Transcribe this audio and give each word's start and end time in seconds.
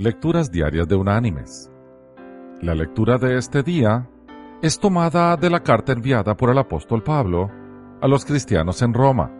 Lecturas 0.00 0.52
Diarias 0.52 0.86
de 0.86 0.94
Unánimes. 0.94 1.72
La 2.62 2.76
lectura 2.76 3.18
de 3.18 3.36
este 3.36 3.64
día 3.64 4.08
es 4.62 4.78
tomada 4.78 5.36
de 5.36 5.50
la 5.50 5.64
carta 5.64 5.90
enviada 5.90 6.36
por 6.36 6.50
el 6.50 6.58
apóstol 6.58 7.02
Pablo 7.02 7.50
a 8.00 8.06
los 8.06 8.24
cristianos 8.24 8.80
en 8.82 8.94
Roma. 8.94 9.32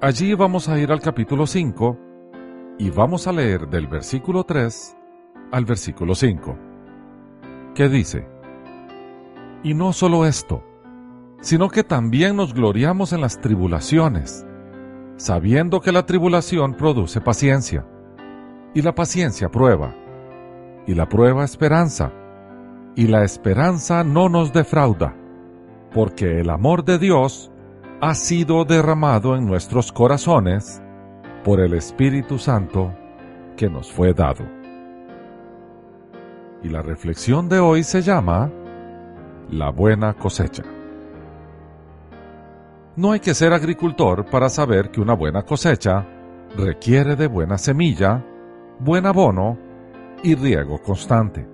Allí 0.00 0.34
vamos 0.34 0.68
a 0.68 0.76
ir 0.80 0.90
al 0.90 1.00
capítulo 1.00 1.46
5 1.46 1.98
y 2.80 2.90
vamos 2.90 3.28
a 3.28 3.32
leer 3.32 3.68
del 3.68 3.86
versículo 3.86 4.42
3 4.42 4.96
al 5.52 5.64
versículo 5.64 6.16
5, 6.16 6.58
que 7.76 7.88
dice, 7.88 8.26
Y 9.62 9.74
no 9.74 9.92
solo 9.92 10.26
esto, 10.26 10.64
sino 11.40 11.68
que 11.68 11.84
también 11.84 12.34
nos 12.34 12.54
gloriamos 12.54 13.12
en 13.12 13.20
las 13.20 13.40
tribulaciones, 13.40 14.44
sabiendo 15.14 15.80
que 15.80 15.92
la 15.92 16.06
tribulación 16.06 16.74
produce 16.74 17.20
paciencia 17.20 17.86
y 18.74 18.82
la 18.82 18.94
paciencia 18.94 19.48
prueba, 19.48 19.94
y 20.86 20.94
la 20.94 21.08
prueba 21.08 21.44
esperanza, 21.44 22.12
y 22.96 23.06
la 23.06 23.24
esperanza 23.24 24.04
no 24.04 24.28
nos 24.28 24.52
defrauda, 24.52 25.14
porque 25.92 26.40
el 26.40 26.50
amor 26.50 26.84
de 26.84 26.98
Dios 26.98 27.50
ha 28.00 28.14
sido 28.14 28.64
derramado 28.64 29.36
en 29.36 29.46
nuestros 29.46 29.92
corazones 29.92 30.82
por 31.44 31.60
el 31.60 31.74
Espíritu 31.74 32.38
Santo 32.38 32.92
que 33.56 33.70
nos 33.70 33.92
fue 33.92 34.12
dado. 34.12 34.44
Y 36.62 36.68
la 36.68 36.82
reflexión 36.82 37.48
de 37.48 37.60
hoy 37.60 37.84
se 37.84 38.02
llama 38.02 38.50
La 39.50 39.70
buena 39.70 40.14
cosecha. 40.14 40.64
No 42.96 43.12
hay 43.12 43.20
que 43.20 43.34
ser 43.34 43.52
agricultor 43.52 44.24
para 44.26 44.48
saber 44.48 44.90
que 44.90 45.00
una 45.00 45.14
buena 45.14 45.42
cosecha 45.42 46.06
requiere 46.56 47.16
de 47.16 47.26
buena 47.26 47.58
semilla, 47.58 48.24
buen 48.78 49.06
abono 49.06 49.58
y 50.22 50.34
riego 50.34 50.80
constante. 50.82 51.46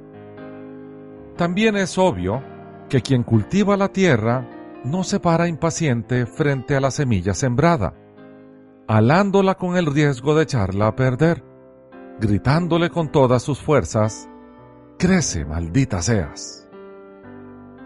También 1.37 1.77
es 1.77 1.97
obvio 1.99 2.43
que 2.89 3.01
quien 3.01 3.23
cultiva 3.23 3.77
la 3.77 3.89
tierra 3.89 4.47
no 4.85 5.05
se 5.05 5.21
para 5.21 5.49
impaciente 5.49 6.27
frente 6.27 6.77
a 6.77 6.81
la 6.81 6.91
semilla 6.91 7.35
sembrada, 7.35 7.95
alándola 8.87 9.55
con 9.55 9.77
el 9.77 9.87
riesgo 9.87 10.35
de 10.35 10.45
echarla 10.45 10.89
a 10.89 10.97
perder, 10.97 11.45
gritándole 12.21 12.91
con 12.91 13.11
todas 13.11 13.43
sus 13.43 13.61
fuerzas, 13.61 14.29
Crece, 14.99 15.47
maldita 15.47 16.03
seas. 16.03 16.69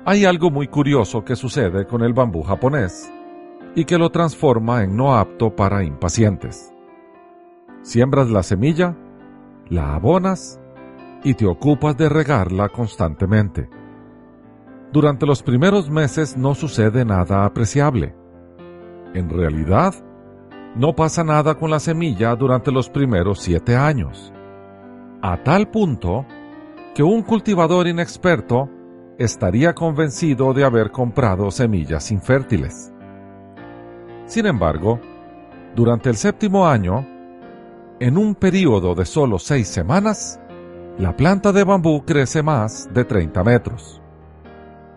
Hay 0.05 0.25
algo 0.25 0.51
muy 0.51 0.67
curioso 0.67 1.25
que 1.25 1.37
sucede 1.37 1.87
con 1.87 2.03
el 2.03 2.13
bambú 2.13 2.43
japonés 2.43 3.09
y 3.77 3.85
que 3.85 3.98
lo 3.98 4.11
transforma 4.11 4.83
en 4.83 4.97
no 4.97 5.15
apto 5.15 5.55
para 5.55 5.85
impacientes. 5.85 6.73
Siembras 7.83 8.29
la 8.31 8.43
semilla 8.43 8.97
la 9.69 9.95
abonas 9.95 10.61
y 11.23 11.34
te 11.34 11.47
ocupas 11.47 11.97
de 11.97 12.09
regarla 12.09 12.69
constantemente. 12.69 13.69
Durante 14.93 15.27
los 15.27 15.43
primeros 15.43 15.91
meses 15.91 16.37
no 16.37 16.55
sucede 16.55 17.05
nada 17.05 17.45
apreciable. 17.45 18.15
En 19.15 19.29
realidad, 19.31 19.95
no 20.77 20.95
pasa 20.95 21.25
nada 21.25 21.55
con 21.55 21.70
la 21.70 21.81
semilla 21.81 22.35
durante 22.37 22.70
los 22.70 22.91
primeros 22.91 23.41
siete 23.41 23.77
años. 23.77 24.33
A 25.23 25.42
tal 25.42 25.70
punto 25.70 26.27
que 26.95 27.03
un 27.03 27.23
cultivador 27.23 27.87
inexperto 27.87 28.69
estaría 29.19 29.75
convencido 29.75 30.53
de 30.53 30.65
haber 30.65 30.91
comprado 30.91 31.51
semillas 31.51 32.11
infértiles. 32.11 32.92
Sin 34.27 34.47
embargo, 34.47 35.01
durante 35.75 36.11
el 36.11 36.17
séptimo 36.17 36.67
año, 36.67 37.07
en 38.05 38.19
un 38.19 38.35
periodo 38.35 38.95
de 38.95 39.07
solo 39.07 39.39
seis 39.39 39.67
semanas, 39.67 40.39
la 40.99 41.17
planta 41.17 41.53
de 41.53 41.65
bambú 41.65 42.05
crece 42.05 42.43
más 42.43 42.87
de 42.93 43.03
30 43.03 43.43
metros. 43.43 44.03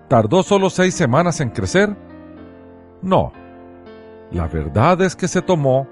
¿Tardó 0.10 0.44
solo 0.44 0.70
seis 0.70 0.94
semanas 0.94 1.40
en 1.40 1.52
crecer? 1.52 1.96
No. 3.02 3.32
La 4.30 4.50
verdad 4.50 5.02
es 5.04 5.16
que 5.16 5.30
se 5.30 5.42
tomó 5.42 5.88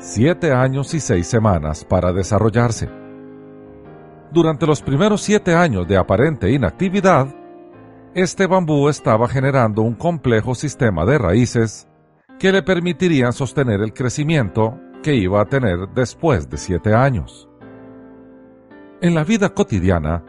siete 0.00 0.52
años 0.52 0.92
y 0.92 0.98
seis 0.98 1.28
semanas 1.28 1.84
para 1.84 2.12
desarrollarse. 2.12 2.88
Durante 4.32 4.66
los 4.66 4.82
primeros 4.82 5.22
siete 5.22 5.54
años 5.54 5.86
de 5.86 5.96
aparente 5.96 6.50
inactividad, 6.50 7.28
este 8.12 8.48
bambú 8.48 8.88
estaba 8.88 9.28
generando 9.28 9.82
un 9.82 9.94
complejo 9.94 10.56
sistema 10.56 11.04
de 11.04 11.16
raíces 11.16 11.86
que 12.40 12.50
le 12.50 12.64
permitirían 12.64 13.32
sostener 13.32 13.80
el 13.82 13.92
crecimiento 13.92 14.80
que 15.06 15.14
iba 15.14 15.40
a 15.40 15.44
tener 15.44 15.88
después 15.94 16.50
de 16.50 16.58
siete 16.58 16.92
años. 16.92 17.48
En 19.00 19.14
la 19.14 19.22
vida 19.22 19.54
cotidiana, 19.54 20.24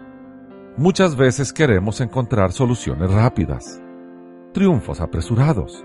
muchas 0.78 1.16
veces 1.16 1.52
queremos 1.52 2.00
encontrar 2.00 2.52
soluciones 2.52 3.10
rápidas, 3.10 3.82
triunfos 4.54 5.02
apresurados, 5.02 5.84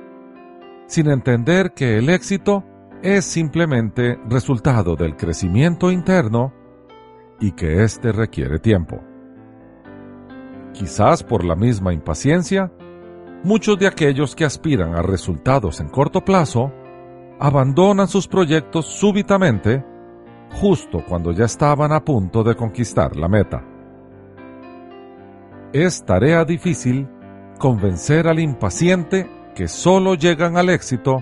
sin 0.89 1.09
entender 1.09 1.73
que 1.73 1.97
el 1.97 2.11
éxito 2.11 2.65
es 3.03 3.25
simplemente 3.25 4.19
resultado 4.29 4.95
del 4.95 5.17
crecimiento 5.17 5.91
interno 5.91 6.53
y 7.41 7.53
que 7.53 7.85
éste 7.85 8.13
requiere 8.13 8.59
tiempo. 8.59 9.01
Quizás 10.75 11.25
por 11.25 11.45
la 11.45 11.57
misma 11.57 11.95
impaciencia, 11.95 12.71
muchos 13.43 13.79
de 13.79 13.87
aquellos 13.87 14.37
que 14.37 14.45
aspiran 14.45 14.95
a 14.95 15.01
resultados 15.01 15.81
en 15.81 15.89
corto 15.89 16.23
plazo 16.27 16.75
abandonan 17.45 18.07
sus 18.07 18.29
proyectos 18.29 18.87
súbitamente 18.87 19.85
justo 20.53 21.03
cuando 21.05 21.33
ya 21.33 21.47
estaban 21.47 21.91
a 21.91 22.05
punto 22.05 22.45
de 22.45 22.55
conquistar 22.55 23.17
la 23.17 23.27
meta. 23.27 23.65
Es 25.73 26.05
tarea 26.05 26.45
difícil 26.45 27.09
convencer 27.59 28.29
al 28.29 28.39
impaciente 28.39 29.29
que 29.57 29.67
solo 29.67 30.15
llegan 30.15 30.57
al 30.57 30.71
éxito 30.71 31.21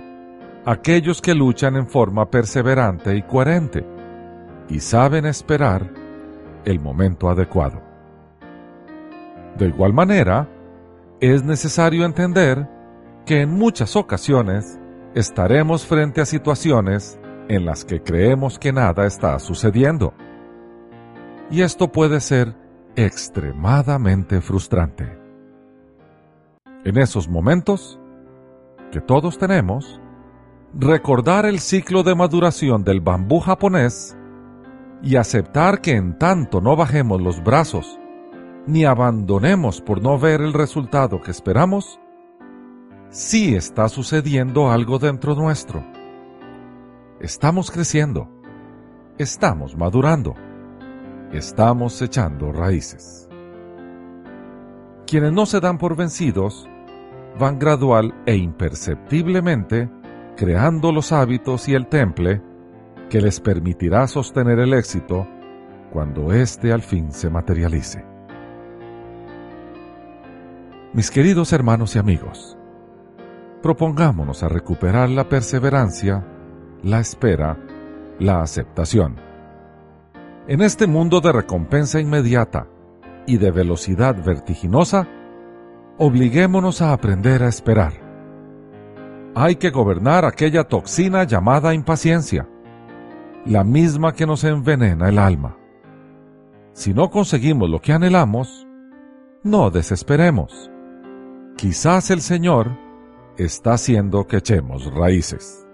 aquellos 0.67 1.23
que 1.23 1.35
luchan 1.35 1.77
en 1.77 1.89
forma 1.89 2.29
perseverante 2.31 3.17
y 3.17 3.23
coherente 3.23 3.87
y 4.69 4.81
saben 4.81 5.25
esperar 5.25 5.91
el 6.67 6.81
momento 6.81 7.31
adecuado. 7.31 7.81
De 9.57 9.69
igual 9.69 9.95
manera, 9.95 10.51
es 11.19 11.45
necesario 11.45 12.05
entender 12.05 12.69
que 13.25 13.41
en 13.41 13.55
muchas 13.55 13.97
ocasiones 13.97 14.79
estaremos 15.15 15.87
frente 15.87 16.21
a 16.21 16.27
situaciones 16.27 17.19
en 17.49 17.65
las 17.65 17.85
que 17.85 18.03
creemos 18.03 18.59
que 18.59 18.73
nada 18.73 19.07
está 19.07 19.39
sucediendo. 19.39 20.15
Y 21.51 21.63
esto 21.63 21.91
puede 21.91 22.21
ser 22.21 22.55
extremadamente 22.97 24.41
frustrante. 24.41 25.19
En 26.85 26.97
esos 26.97 27.29
momentos, 27.29 28.01
que 28.93 29.01
todos 29.01 29.39
tenemos, 29.39 30.01
recordar 30.75 31.47
el 31.47 31.59
ciclo 31.59 32.03
de 32.03 32.15
maduración 32.15 32.85
del 32.85 33.01
bambú 33.01 33.41
japonés 33.41 34.17
y 35.03 35.17
aceptar 35.17 35.81
que 35.81 35.97
en 35.97 36.19
tanto 36.19 36.61
no 36.61 36.77
bajemos 36.77 37.21
los 37.21 37.43
brazos 37.43 37.99
ni 38.67 38.85
abandonemos 38.85 39.81
por 39.81 40.03
no 40.03 40.19
ver 40.19 40.41
el 40.41 40.53
resultado 40.53 41.21
que 41.21 41.31
esperamos, 41.31 41.99
sí 43.11 43.57
está 43.57 43.89
sucediendo 43.89 44.71
algo 44.71 44.99
dentro 44.99 45.35
nuestro. 45.35 45.85
Estamos 47.21 47.71
creciendo, 47.71 48.29
estamos 49.19 49.77
madurando, 49.77 50.35
estamos 51.33 52.01
echando 52.01 52.53
raíces. 52.53 53.29
Quienes 55.07 55.33
no 55.33 55.45
se 55.45 55.61
dan 55.61 55.77
por 55.77 55.97
vencidos 55.97 56.69
van 57.39 57.59
gradual 57.59 58.15
e 58.27 58.37
imperceptiblemente 58.37 59.91
creando 60.37 60.93
los 60.93 61.13
hábitos 61.13 61.69
y 61.69 61.75
el 61.75 61.89
temple 61.89 62.41
que 63.11 63.21
les 63.21 63.41
permitirá 63.41 64.07
sostener 64.07 64.61
el 64.61 64.73
éxito 64.73 65.27
cuando 65.93 66.33
éste 66.33 66.73
al 66.73 66.83
fin 66.83 67.11
se 67.11 67.29
materialice. 67.29 68.05
Mis 70.93 71.11
queridos 71.11 71.53
hermanos 71.53 71.95
y 71.97 71.99
amigos, 71.99 72.57
propongámonos 73.63 74.43
a 74.43 74.49
recuperar 74.49 75.09
la 75.11 75.29
perseverancia, 75.29 76.27
la 76.83 77.01
espera, 77.01 77.59
la 78.19 78.43
aceptación. 78.43 79.17
En 80.49 80.63
este 80.63 80.87
mundo 80.87 81.21
de 81.21 81.33
recompensa 81.33 82.01
inmediata 82.01 82.67
y 83.27 83.37
de 83.37 83.51
velocidad 83.51 84.17
vertiginosa, 84.25 85.07
obliguémonos 85.99 86.83
a 86.83 86.93
aprender 86.93 87.43
a 87.43 87.49
esperar. 87.49 87.93
Hay 89.35 89.57
que 89.57 89.71
gobernar 89.71 90.25
aquella 90.25 90.65
toxina 90.65 91.25
llamada 91.25 91.75
impaciencia, 91.75 92.49
la 93.45 93.65
misma 93.65 94.15
que 94.15 94.27
nos 94.27 94.43
envenena 94.45 95.09
el 95.09 95.19
alma. 95.19 95.57
Si 96.73 96.95
no 96.95 97.11
conseguimos 97.11 97.69
lo 97.69 97.81
que 97.81 97.93
anhelamos, 97.93 98.67
no 99.43 99.71
desesperemos. 99.71 100.71
Quizás 101.57 102.11
el 102.11 102.23
Señor 102.23 102.90
está 103.45 103.75
haciendo 103.75 104.27
que 104.27 104.39
echemos 104.39 104.93
raíces. 104.95 105.67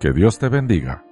Que 0.00 0.12
Dios 0.12 0.38
te 0.38 0.48
bendiga. 0.48 1.04